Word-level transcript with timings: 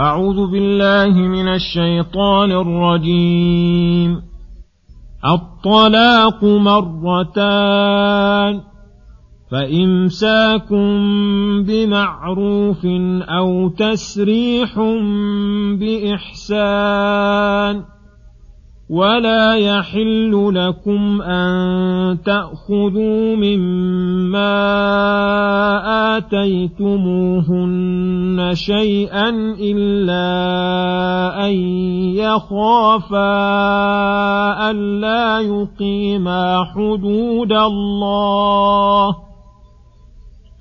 أعوذ 0.00 0.50
بالله 0.50 1.08
من 1.08 1.48
الشيطان 1.48 2.52
الرجيم. 2.52 4.22
الطلاق 5.24 6.44
مرتان 6.44 8.60
فإمساك 9.50 10.72
بمعروف 11.66 12.86
أو 13.22 13.68
تسريح 13.68 14.80
بإحسان. 15.80 17.84
ولا 18.90 19.54
يحل 19.54 20.50
لكم 20.54 21.22
أن 21.22 22.18
تأخذوا 22.22 23.36
مما 23.36 24.46
آتيتموهن 26.16 27.70
شيئا 28.54 29.28
إلا 29.60 30.26
أن 31.46 31.54
يخافا 32.14 33.26
ألا 34.70 35.40
يقيما 35.40 36.64
حدود 36.64 37.52
الله 37.52 39.16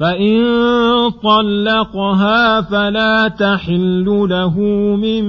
فإن 0.00 0.40
طلقها 1.22 2.60
فلا 2.60 3.28
تحل 3.28 4.04
له 4.30 4.58
من 4.96 5.24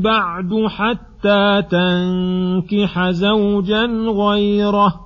بعد 0.00 0.66
حتى 0.68 1.62
تنكح 1.70 3.10
زوجا 3.10 3.84
غيره 4.08 5.05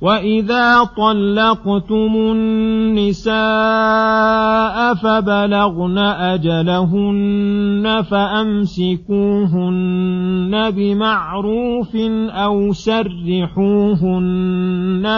واذا 0.00 0.84
طلقتم 0.84 2.16
النساء 2.16 3.34
فبلغن 4.94 5.98
اجلهن 5.98 8.04
فامسكوهن 8.10 9.70
بمعروف 10.70 11.96
أو 12.30 12.72
سرحوهن 12.72 14.22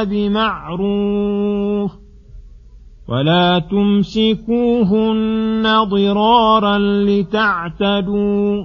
بمعروف 0.04 1.92
ولا 3.08 3.58
تمسكوهن 3.70 5.22
ضرارا 5.84 6.78
لتعتدوا 6.78 8.64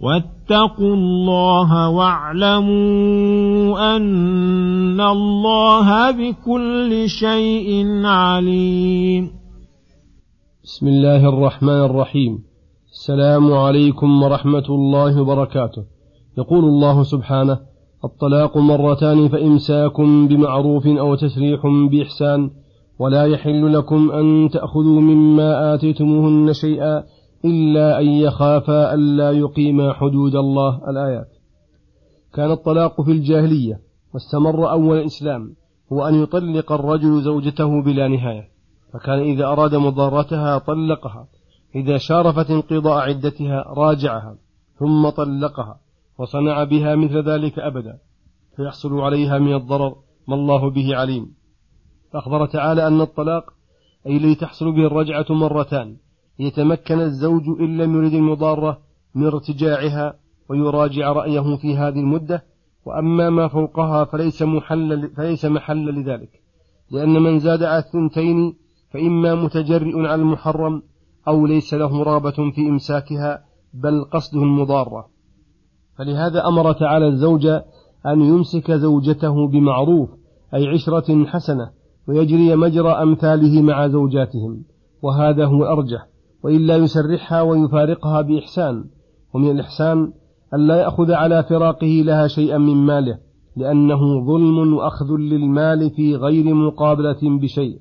واتقوا 0.00 0.94
الله 0.94 1.88
واعلموا 1.88 3.96
أن 3.96 5.00
الله 5.00 6.10
بكل 6.10 7.04
شيء 7.06 7.86
عليم. 8.04 9.30
بسم 10.64 10.88
الله 10.88 11.28
الرحمن 11.28 11.84
الرحيم. 11.84 12.38
السلام 12.92 13.52
عليكم 13.52 14.22
ورحمة 14.22 14.64
الله 14.68 15.20
وبركاته. 15.20 15.84
يقول 16.38 16.64
الله 16.64 17.02
سبحانه 17.02 17.58
الطلاق 18.04 18.58
مرتان 18.58 19.28
فإمساك 19.28 20.00
بمعروف 20.00 20.86
أو 20.86 21.14
تسريح 21.14 21.60
بإحسان 21.90 22.50
ولا 22.98 23.26
يحل 23.26 23.72
لكم 23.72 24.10
أن 24.10 24.48
تأخذوا 24.52 25.00
مما 25.00 25.74
آتيتموهن 25.74 26.52
شيئا 26.52 27.04
إلا 27.44 28.00
أن 28.00 28.06
يخافا 28.06 28.94
ألا 28.94 29.30
يقيما 29.32 29.92
حدود 29.92 30.34
الله. 30.34 30.90
الآيات. 30.90 31.28
كان 32.34 32.50
الطلاق 32.50 33.00
في 33.00 33.10
الجاهلية 33.10 33.80
واستمر 34.14 34.70
أول 34.70 34.98
الإسلام 34.98 35.54
هو 35.92 36.08
أن 36.08 36.14
يطلق 36.14 36.72
الرجل 36.72 37.22
زوجته 37.22 37.82
بلا 37.82 38.08
نهاية. 38.08 38.48
فكان 38.92 39.18
إذا 39.18 39.44
أراد 39.46 39.74
مضارتها 39.74 40.58
طلقها. 40.58 41.26
إذا 41.74 41.96
شارفت 41.96 42.50
انقضاء 42.50 42.98
عدتها 43.08 43.64
راجعها 43.68 44.36
ثم 44.78 45.08
طلقها 45.08 45.80
وصنع 46.18 46.64
بها 46.64 46.94
مثل 46.94 47.28
ذلك 47.28 47.58
أبدا. 47.58 47.98
فيحصل 48.56 49.00
عليها 49.00 49.38
من 49.38 49.54
الضرر 49.54 49.96
ما 50.28 50.34
الله 50.34 50.70
به 50.70 50.96
عليم. 50.96 51.34
فأخبر 52.12 52.46
تعالى 52.46 52.86
أن 52.86 53.00
الطلاق 53.00 53.44
أي 54.06 54.16
الذي 54.16 54.34
تحصل 54.34 54.72
به 54.72 54.86
الرجعة 54.86 55.26
مرتان. 55.30 55.96
يتمكن 56.38 57.00
الزوج 57.00 57.42
إن 57.60 57.78
لم 57.78 57.96
يرد 57.96 58.12
المضارة 58.12 58.78
من 59.14 59.26
ارتجاعها 59.26 60.14
ويراجع 60.48 61.12
رأيه 61.12 61.56
في 61.56 61.76
هذه 61.76 62.00
المدة 62.00 62.44
وأما 62.84 63.30
ما 63.30 63.48
فوقها 63.48 64.04
فليس, 64.04 64.42
محل 64.42 65.10
فليس 65.16 65.44
محل 65.44 66.00
لذلك. 66.00 66.42
لأن 66.90 67.22
من 67.22 67.38
زاد 67.38 67.62
على 67.62 67.78
الثنتين 67.78 68.54
فإما 68.90 69.34
متجرئ 69.34 69.98
على 69.98 70.22
المحرم 70.22 70.82
أو 71.28 71.46
ليس 71.46 71.74
له 71.74 72.02
رغبة 72.02 72.50
في 72.50 72.68
إمساكها 72.68 73.44
بل 73.74 74.04
قصده 74.04 74.42
المضارة 74.42 75.08
فلهذا 75.98 76.46
أمر 76.46 76.72
تعالى 76.72 77.08
الزوج 77.08 77.46
أن 78.06 78.20
يمسك 78.20 78.72
زوجته 78.72 79.48
بمعروف 79.48 80.10
أي 80.54 80.68
عشرة 80.68 81.24
حسنة 81.24 81.70
ويجري 82.08 82.56
مجرى 82.56 82.88
أمثاله 82.88 83.62
مع 83.62 83.88
زوجاتهم 83.88 84.64
وهذا 85.02 85.44
هو 85.44 85.64
أرجح. 85.64 86.06
وإلا 86.44 86.76
يسرحها 86.76 87.42
ويفارقها 87.42 88.20
بإحسان 88.22 88.84
ومن 89.34 89.50
الإحسان 89.50 90.12
ألا 90.54 90.76
يأخذ 90.76 91.12
على 91.12 91.42
فراقه 91.42 92.02
لها 92.06 92.26
شيئا 92.26 92.58
من 92.58 92.74
ماله 92.74 93.18
لأنه 93.56 94.26
ظلم 94.26 94.74
وأخذ 94.74 95.10
للمال 95.10 95.90
في 95.90 96.16
غير 96.16 96.54
مقابلة 96.54 97.18
بشيء. 97.22 97.78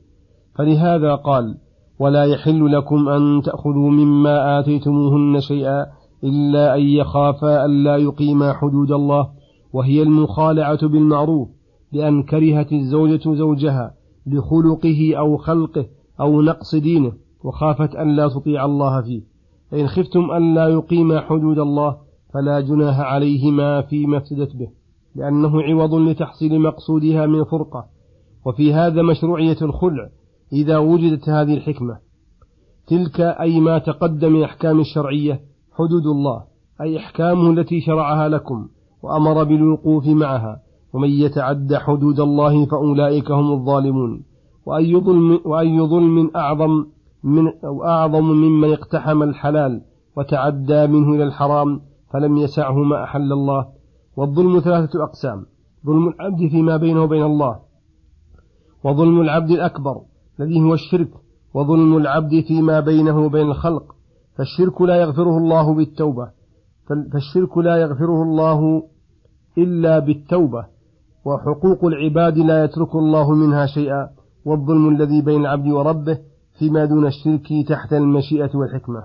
فلهذا 0.55 1.15
قال 1.15 1.57
ولا 1.99 2.23
يحل 2.25 2.71
لكم 2.71 3.09
أن 3.09 3.41
تأخذوا 3.41 3.91
مما 3.91 4.59
آتيتموهن 4.59 5.39
شيئا 5.39 5.85
إلا 6.23 6.75
أن 6.75 6.81
يخافا 6.81 7.65
ألا 7.65 7.97
يقيما 7.97 8.53
حدود 8.53 8.91
الله 8.91 9.29
وهي 9.73 10.03
المخالعة 10.03 10.87
بالمعروف 10.87 11.47
لأن 11.91 12.23
كرهت 12.23 12.73
الزوجة 12.73 13.33
زوجها 13.35 13.93
لخلقه 14.27 15.13
أو 15.17 15.37
خلقه 15.37 15.85
أو 16.19 16.41
نقص 16.41 16.75
دينه. 16.75 17.22
وخافت 17.43 17.95
أن 17.95 18.15
لا 18.15 18.27
تطيع 18.27 18.65
الله 18.65 19.01
فيه. 19.01 19.21
فإن 19.71 19.87
خفتم 19.87 20.31
أن 20.31 20.53
لا 20.53 20.67
يقيما 20.67 21.21
حدود 21.21 21.59
الله 21.59 21.97
فلا 22.33 22.59
جناح 22.59 22.99
عليهما 22.99 23.81
فيما 23.81 24.17
افتدت 24.17 24.55
به 24.55 24.67
لأنه 25.15 25.61
عوض 25.61 25.93
لتحصيل 25.93 26.59
مقصودها 26.59 27.25
من 27.25 27.43
فرقة. 27.43 27.85
وفي 28.45 28.73
هذا 28.73 29.01
مشروعية 29.01 29.57
الخلع 29.61 30.09
إذا 30.53 30.77
وجدت 30.77 31.29
هذه 31.29 31.53
الحكمة. 31.53 31.97
تلك 32.87 33.19
أي 33.19 33.59
ما 33.59 33.77
تقدم 33.77 34.31
من 34.31 34.43
أحكام 34.43 34.79
الشرعية 34.79 35.39
حدود 35.73 36.05
الله 36.05 36.43
أي 36.81 36.97
أحكامه 36.97 37.49
التي 37.49 37.81
شرعها 37.81 38.29
لكم 38.29 38.67
وأمر 39.03 39.43
بالوقوف 39.43 40.07
معها. 40.07 40.59
ومن 40.93 41.09
يتعد 41.09 41.73
حدود 41.75 42.19
الله 42.19 42.65
فأولئك 42.65 43.31
هم 43.31 43.51
الظالمون. 43.51 44.23
وأي 44.65 44.95
ظلم, 44.95 45.39
وأي 45.45 45.79
ظلم 45.79 46.31
أعظم 46.35 46.85
من 47.23 47.47
أو 47.65 47.83
أعظم 47.83 48.23
ممن 48.23 48.73
اقتحم 48.73 49.23
الحلال 49.23 49.81
وتعدى 50.17 50.87
منه 50.87 51.15
إلى 51.15 51.23
الحرام 51.23 51.81
فلم 52.13 52.37
يسعه 52.37 52.73
ما 52.73 53.03
أحل 53.03 53.31
الله. 53.31 53.67
والظلم 54.17 54.59
ثلاثة 54.59 55.03
أقسام. 55.03 55.45
ظلم 55.85 56.07
العبد 56.07 56.47
فيما 56.51 56.77
بينه 56.77 57.03
وبين 57.03 57.23
الله 57.23 57.59
وظلم 58.83 59.21
العبد 59.21 59.51
الأكبر 59.51 60.01
الذي 60.39 60.61
هو 60.61 60.73
الشرك 60.73 61.09
وظلم 61.53 61.97
العبد 61.97 62.43
فيما 62.47 62.79
بينه 62.79 63.25
وبين 63.25 63.47
الخلق. 63.47 63.95
فالشرك 64.37 64.81
لا 64.81 64.95
يغفره 64.95 65.37
الله 65.37 65.73
بالتوبة. 65.73 66.29
فالشرك 66.87 67.57
لا 67.57 67.77
يغفره 67.77 68.23
الله 68.23 68.83
إلا 69.57 69.99
بالتوبة. 69.99 70.65
وحقوق 71.25 71.85
العباد 71.85 72.37
لا 72.37 72.63
يترك 72.63 72.95
الله 72.95 73.31
منها 73.31 73.65
شيئا. 73.65 74.09
والظلم 74.45 74.89
الذي 74.89 75.21
بين 75.21 75.41
العبد 75.41 75.67
وربه 75.67 76.17
فيما 76.59 76.85
دون 76.85 77.07
الشرك 77.07 77.67
تحت 77.67 77.93
المشيئة 77.93 78.49
والحكمة. 78.55 79.03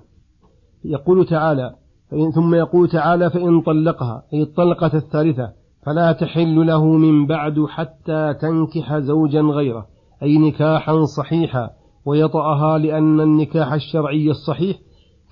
يقول 0.84 1.26
تعالى 1.26 1.74
فإن 2.10 2.30
ثم 2.30 2.54
يقول 2.54 2.88
تعالى 2.88 3.30
فإن 3.30 3.60
طلقها 3.60 4.22
أي 4.34 4.42
الطلقة 4.42 4.96
الثالثة 4.96 5.52
فلا 5.86 6.12
تحل 6.12 6.66
له 6.66 6.84
من 6.84 7.26
بعد 7.26 7.64
حتى 7.68 8.34
تنكح 8.34 8.98
زوجا 8.98 9.40
غيره 9.40 9.86
أي 10.22 10.38
نكاحا 10.38 11.04
صحيحا 11.04 11.70
ويطأها 12.04 12.78
لأن 12.78 13.20
النكاح 13.20 13.72
الشرعي 13.72 14.30
الصحيح 14.30 14.76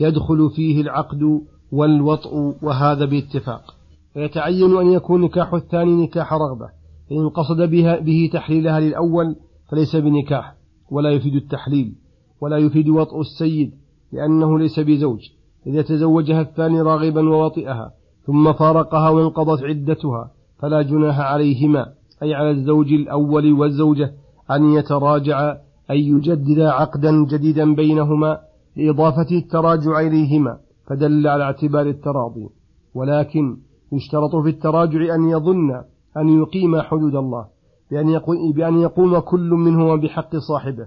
يدخل 0.01 0.51
فيه 0.57 0.81
العقد 0.81 1.41
والوطء 1.73 2.55
وهذا 2.63 3.05
باتفاق. 3.05 3.75
فيتعين 4.15 4.77
أن 4.77 4.93
يكون 4.93 5.21
نكاح 5.21 5.55
الثاني 5.55 6.03
نكاح 6.03 6.33
رغبة 6.33 6.69
فإن 7.11 7.29
قصد 7.29 7.71
بها 7.71 8.01
به 8.01 8.31
تحليلها 8.33 8.81
للأول 8.81 9.37
فليس 9.71 9.97
بنكاح 9.97 10.55
ولا 10.91 11.11
يفيد 11.11 11.35
التحليل. 11.35 11.95
ولا 12.41 12.59
يفيد 12.59 12.89
وطء 12.89 13.21
السيد 13.21 13.73
لأنه 14.13 14.59
ليس 14.59 14.81
بزوج 14.81 15.21
إذا 15.67 15.83
تزوجها 15.83 16.41
الثاني 16.41 16.81
راغبا 16.81 17.29
ووطئها 17.29 17.93
ثم 18.27 18.53
فارقها 18.53 19.11
وانقضت 19.11 19.63
عدتها 19.63 20.31
فلا 20.59 20.83
جناح 20.83 21.21
عليهما 21.21 21.87
أي 22.23 22.35
على 22.35 22.51
الزوج 22.51 22.93
الأول 22.93 23.53
والزوجة 23.53 24.13
أن 24.51 24.73
يتراجع 24.73 25.57
أن 25.91 25.97
يجدد 25.97 26.61
عقدا 26.61 27.25
جديدا 27.25 27.75
بينهما 27.75 28.39
لإضافة 28.77 29.37
التراجع 29.37 30.01
إليهما 30.01 30.59
فدل 30.87 31.27
على 31.27 31.45
اعتبار 31.45 31.87
التراضي. 31.87 32.49
ولكن 32.95 33.57
يشترط 33.93 34.37
في 34.37 34.49
التراجع 34.49 35.15
أن 35.15 35.29
يظن 35.29 35.83
أن 36.17 36.29
يقيم 36.29 36.81
حدود 36.81 37.15
الله 37.15 37.47
بأن 38.55 38.81
يقوم 38.81 39.19
كل 39.19 39.51
منهما 39.51 39.97
بحق 39.97 40.37
صاحبه. 40.37 40.87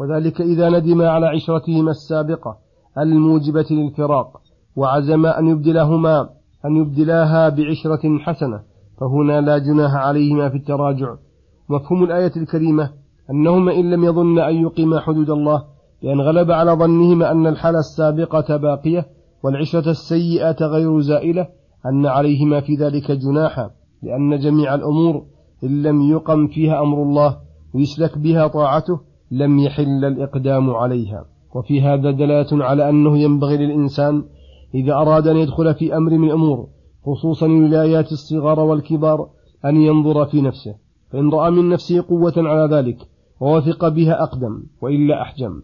وذلك 0.00 0.40
إذا 0.40 0.70
ندم 0.70 1.02
على 1.02 1.26
عشرتهما 1.26 1.90
السابقة 1.90 2.56
الموجبة 2.98 3.66
للفراق 3.70 4.40
وعزم 4.76 5.26
أن 5.26 5.48
يبدلهما 5.48 6.28
أن 6.64 6.76
يبدلاها 6.76 7.48
بعشرة 7.48 8.18
حسنة 8.18 8.62
فهنا 9.00 9.40
لا 9.40 9.58
جناح 9.58 9.94
عليهما 9.94 10.48
في 10.48 10.56
التراجع. 10.56 11.14
مفهوم 11.68 12.04
الآية 12.04 12.32
الكريمة 12.36 12.90
أنهما 13.30 13.72
إن 13.72 13.90
لم 13.90 14.04
يظن 14.04 14.38
أن 14.38 14.54
يقيما 14.54 15.00
حدود 15.00 15.30
الله 15.30 15.64
لأن 16.02 16.20
غلب 16.20 16.50
على 16.50 16.72
ظنهما 16.72 17.30
أن 17.30 17.46
الحالة 17.46 17.78
السابقة 17.78 18.56
باقية 18.56 19.06
والعشرة 19.42 19.90
السيئة 19.90 20.66
غير 20.66 21.00
زائلة 21.00 21.48
أن 21.86 22.06
عليهما 22.06 22.60
في 22.60 22.74
ذلك 22.74 23.10
جناحا 23.10 23.70
لأن 24.02 24.38
جميع 24.38 24.74
الأمور 24.74 25.26
إن 25.64 25.82
لم 25.82 26.02
يقم 26.02 26.46
فيها 26.46 26.82
أمر 26.82 27.02
الله 27.02 27.38
ويسلك 27.74 28.18
بها 28.18 28.46
طاعته 28.46 29.00
لم 29.30 29.58
يحل 29.58 30.04
الإقدام 30.04 30.70
عليها. 30.70 31.24
وفي 31.54 31.80
هذا 31.82 32.10
دلالة 32.10 32.64
على 32.64 32.88
أنه 32.88 33.18
ينبغي 33.18 33.56
للإنسان 33.56 34.24
إذا 34.74 34.94
أراد 34.94 35.26
أن 35.28 35.36
يدخل 35.36 35.74
في 35.74 35.96
أمر 35.96 36.12
من 36.12 36.28
الأمور 36.28 36.66
خصوصا 37.06 37.46
الولايات 37.46 38.12
الصغار 38.12 38.60
والكبار 38.60 39.28
أن 39.64 39.76
ينظر 39.76 40.26
في 40.26 40.40
نفسه. 40.40 40.74
فإن 41.12 41.30
رأى 41.30 41.50
من 41.50 41.68
نفسه 41.68 42.04
قوة 42.08 42.34
على 42.36 42.76
ذلك 42.76 42.98
ووثق 43.40 43.88
بها 43.88 44.22
أقدم 44.22 44.62
وإلا 44.82 45.22
أحجم. 45.22 45.62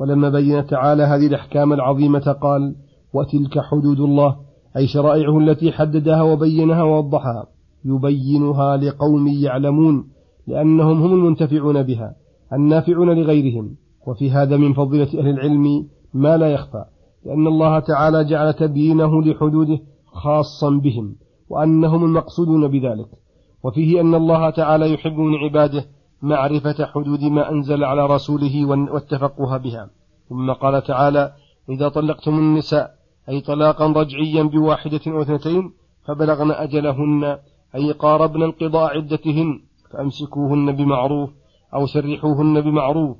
ولما 0.00 0.28
بين 0.28 0.66
تعالى 0.66 1.02
هذه 1.02 1.26
الأحكام 1.26 1.72
العظيمة 1.72 2.36
قال 2.42 2.74
وتلك 3.14 3.58
حدود 3.58 4.00
الله 4.00 4.36
أي 4.76 4.86
شرائعه 4.86 5.38
التي 5.38 5.72
حددها 5.72 6.22
وبينها 6.22 6.82
ووضحها 6.82 7.46
يبينها 7.84 8.76
لقوم 8.76 9.28
يعلمون 9.28 10.04
لأنهم 10.46 11.02
هم 11.02 11.14
المنتفعون 11.14 11.82
بها. 11.82 12.14
النافعون 12.52 13.10
لغيرهم. 13.10 13.76
وفي 14.06 14.30
هذا 14.30 14.56
من 14.56 14.72
فضيلة 14.72 15.20
أهل 15.20 15.28
العلم 15.28 15.86
ما 16.14 16.36
لا 16.36 16.52
يخفى 16.52 16.84
لأن 17.24 17.46
الله 17.46 17.78
تعالى 17.78 18.24
جعل 18.24 18.52
تبيينه 18.54 19.22
لحدوده 19.22 19.78
خاصا 20.06 20.70
بهم 20.70 21.16
وأنهم 21.48 22.04
المقصودون 22.04 22.68
بذلك. 22.68 23.08
وفيه 23.64 24.00
أن 24.00 24.14
الله 24.14 24.50
تعالى 24.50 24.92
يحب 24.94 25.16
من 25.16 25.34
عباده 25.34 25.84
معرفة 26.22 26.86
حدود 26.86 27.24
ما 27.24 27.50
أنزل 27.50 27.84
على 27.84 28.06
رسوله 28.06 28.64
والتفقه 28.66 29.56
بها. 29.56 29.90
ثم 30.28 30.52
قال 30.52 30.82
تعالى 30.82 31.32
إذا 31.68 31.88
طلقتم 31.88 32.38
النساء 32.38 32.94
أي 33.28 33.40
طلاقا 33.40 33.86
رجعيا 33.86 34.42
بواحدة 34.42 35.00
أو 35.06 35.22
اثنتين 35.22 35.72
فبلغن 36.06 36.50
أجلهن 36.50 37.38
أي 37.74 37.92
قاربن 37.92 38.42
انقضاء 38.42 38.96
عدتهن 38.96 39.60
فأمسكوهن 39.90 40.76
بمعروف 40.76 41.30
أو 41.74 41.86
سرحوهن 41.86 42.60
بمعروف 42.60 43.16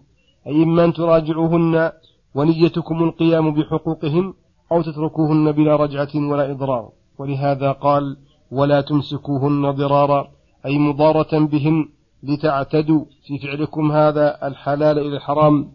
أي 0.46 0.62
إما 0.62 0.84
أن 0.84 0.92
تراجعوهن 0.92 1.92
ونيتكم 2.34 3.02
القيام 3.02 3.54
بحقوقهن 3.54 4.32
أو 4.72 4.82
تتركوهن 4.82 5.52
بلا 5.52 5.76
رجعة 5.76 6.30
ولا 6.30 6.50
إضرار. 6.50 6.88
ولهذا 7.18 7.72
قال 7.72 8.16
ولا 8.50 8.80
تمسكوهن 8.80 9.70
ضرارا 9.70 10.28
أي 10.66 10.78
مضارة 10.78 11.38
بهن 11.38 11.88
لتعتدوا 12.22 13.04
في 13.26 13.38
فعلكم 13.38 13.92
هذا 13.92 14.46
الحلال 14.46 14.98
إلى 14.98 15.16
الحرام. 15.16 15.68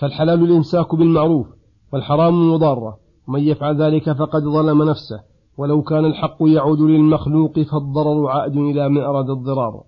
فالحلال 0.00 0.44
الإمساك 0.44 0.94
بالمعروف 0.94 1.46
والحرام 1.92 2.52
مضارة. 2.52 2.96
ومن 3.28 3.40
يفعل 3.40 3.82
ذلك 3.82 4.12
فقد 4.12 4.42
ظلم 4.42 4.82
نفسه. 4.82 5.20
ولو 5.58 5.82
كان 5.82 6.04
الحق 6.04 6.36
يعود 6.40 6.80
للمخلوق 6.80 7.60
فالضرر 7.60 8.28
عائد 8.28 8.56
إلى 8.56 8.88
من 8.88 9.00
أراد 9.00 9.30
الضرار. 9.30 9.82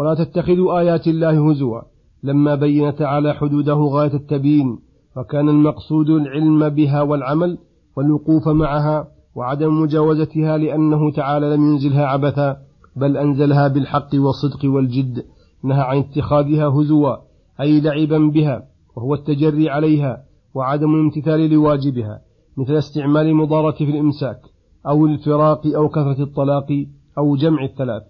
ولا 0.00 0.14
تتخذوا 0.14 0.78
آيات 0.78 1.06
الله 1.06 1.50
هزوا. 1.50 1.80
لما 2.22 2.54
بين 2.54 2.94
تعالى 2.94 3.34
حدوده 3.34 3.74
غاية 3.74 4.14
التبيين 4.14 4.78
فكان 5.14 5.48
المقصود 5.48 6.10
العلم 6.10 6.68
بها 6.68 7.02
والعمل 7.02 7.58
والوقوف 7.96 8.48
معها 8.48 9.08
وعدم 9.34 9.82
مجاوزتها 9.82 10.58
لأنه 10.58 11.10
تعالى 11.10 11.56
لم 11.56 11.72
ينزلها 11.72 12.06
عبثا 12.06 12.56
بل 12.96 13.16
أنزلها 13.16 13.68
بالحق 13.68 14.08
والصدق 14.14 14.64
والجد. 14.64 15.24
نهى 15.64 15.80
عن 15.80 15.96
اتخاذها 15.98 16.66
هزوا 16.68 17.16
أي 17.60 17.80
لعبا 17.80 18.18
بها 18.18 18.62
وهو 18.96 19.14
التجري 19.14 19.70
عليها 19.70 20.24
وعدم 20.54 20.94
الامتثال 20.94 21.50
لواجبها 21.50 22.20
مثل 22.56 22.76
استعمال 22.78 23.26
المضارة 23.26 23.70
في 23.70 23.90
الإمساك 23.90 24.40
أو 24.86 25.06
الفراق 25.06 25.66
أو 25.66 25.88
كثرة 25.88 26.22
الطلاق 26.22 26.86
أو 27.18 27.36
جمع 27.36 27.64
الثلاث. 27.64 28.02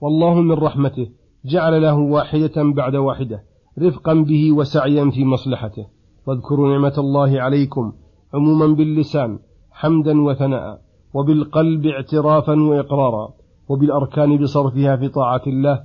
والله 0.00 0.40
من 0.40 0.52
رحمته 0.52 1.08
جعل 1.44 1.82
له 1.82 1.98
واحدة 1.98 2.52
بعد 2.56 2.96
واحدة 2.96 3.42
رفقا 3.78 4.14
به 4.14 4.52
وسعيا 4.52 5.10
في 5.10 5.24
مصلحته. 5.24 5.86
واذكروا 6.26 6.68
نعمة 6.68 6.94
الله 6.98 7.40
عليكم 7.40 7.92
عموما 8.34 8.66
باللسان 8.66 9.38
حمدا 9.70 10.22
وثناء 10.22 10.80
وبالقلب 11.14 11.86
اعترافا 11.86 12.60
وإقرارا 12.62 13.28
وبالأركان 13.68 14.38
بصرفها 14.38 14.96
في 14.96 15.08
طاعة 15.08 15.42
الله. 15.46 15.80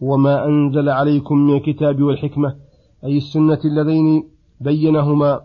وما 0.00 0.46
أنزل 0.46 0.88
عليكم 0.88 1.38
من 1.38 1.56
الكتاب 1.56 2.02
والحكمة 2.02 2.54
أي 3.04 3.16
السنة 3.16 3.58
اللذين 3.64 4.24
بينهما 4.60 5.40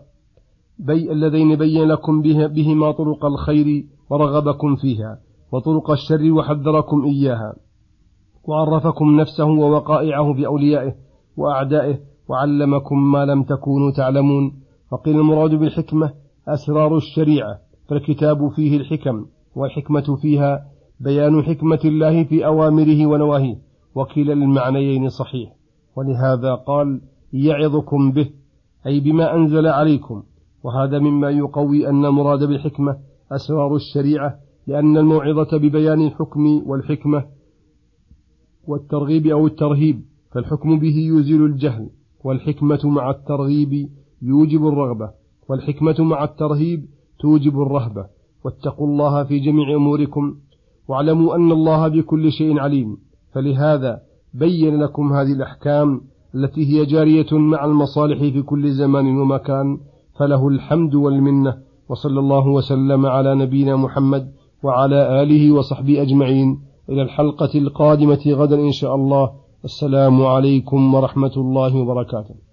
بي 0.78 1.12
اللذين 1.12 1.56
بين 1.56 1.88
لكم 1.88 2.22
به 2.22 2.46
بهما 2.46 2.92
طرق 2.92 3.24
الخير 3.24 3.86
ورغبكم 4.10 4.76
فيها 4.76 5.20
وطرق 5.52 5.90
الشر 5.90 6.32
وحذركم 6.32 7.04
إياها. 7.04 7.56
وعرفكم 8.44 9.20
نفسه 9.20 9.44
ووقائعه 9.44 10.32
في 10.34 10.46
أوليائه 10.46 10.94
وأعدائه 11.36 11.98
وعلمكم 12.28 13.12
ما 13.12 13.24
لم 13.24 13.42
تكونوا 13.42 13.90
تعلمون. 13.90 14.52
وقيل 14.92 15.16
المراد 15.16 15.50
بالحكمة 15.50 16.12
أسرار 16.48 16.96
الشريعة 16.96 17.58
فالكتاب 17.88 18.48
فيه 18.48 18.76
الحكم 18.76 19.26
والحكمة 19.56 20.16
فيها 20.22 20.64
بيان 21.00 21.42
حكمة 21.42 21.80
الله 21.84 22.24
في 22.24 22.46
أوامره 22.46 23.06
ونواهيه 23.06 23.56
وكلا 23.94 24.32
المعنيين 24.32 25.08
صحيح. 25.08 25.52
ولهذا 25.96 26.54
قال 26.54 27.00
يعظكم 27.32 28.12
به 28.12 28.30
أي 28.86 29.00
بما 29.00 29.34
أنزل 29.34 29.66
عليكم. 29.66 30.22
وهذا 30.64 30.98
مما 30.98 31.30
يقوي 31.30 31.88
أن 31.88 32.04
المراد 32.04 32.44
بالحكمة 32.44 32.96
أسرار 33.32 33.76
الشريعة 33.76 34.34
لأن 34.66 34.96
الموعظة 34.96 35.58
ببيان 35.58 36.06
الحكم 36.06 36.62
والحكمة 36.66 37.24
والترغيب 38.66 39.26
أو 39.26 39.46
الترهيب 39.46 40.02
فالحكم 40.32 40.78
به 40.78 40.96
يزيل 40.96 41.44
الجهل 41.44 41.88
والحكمة 42.24 42.80
مع 42.84 43.10
الترغيب 43.10 43.88
يوجب 44.22 44.66
الرغبة 44.66 45.10
والحكمة 45.48 45.96
مع 45.98 46.24
الترهيب 46.24 46.84
توجب 47.20 47.62
الرهبة. 47.62 48.06
واتقوا 48.44 48.86
الله 48.86 49.24
في 49.24 49.38
جميع 49.38 49.74
أموركم 49.74 50.34
واعلموا 50.88 51.36
أن 51.36 51.52
الله 51.52 51.88
بكل 51.88 52.32
شيء 52.32 52.58
عليم. 52.58 52.96
فلهذا 53.32 54.02
بين 54.34 54.80
لكم 54.82 55.12
هذه 55.12 55.32
الأحكام 55.32 56.00
التي 56.34 56.66
هي 56.66 56.86
جارية 56.86 57.38
مع 57.38 57.64
المصالح 57.64 58.18
في 58.18 58.42
كل 58.42 58.72
زمان 58.72 59.06
ومكان 59.18 59.78
فله 60.18 60.48
الحمد 60.48 60.94
والمنة. 60.94 61.56
وصلى 61.88 62.20
الله 62.20 62.48
وسلم 62.48 63.06
على 63.06 63.34
نبينا 63.34 63.76
محمد 63.76 64.32
وعلى 64.62 65.22
آله 65.22 65.52
وصحبه 65.52 66.02
أجمعين. 66.02 66.69
إلى 66.90 67.02
الحلقة 67.02 67.58
القادمة 67.58 68.24
غدا 68.26 68.56
إن 68.56 68.72
شاء 68.72 68.94
الله. 68.94 69.30
السلام 69.64 70.26
عليكم 70.26 70.94
ورحمة 70.94 71.32
الله 71.36 71.76
وبركاته. 71.76 72.49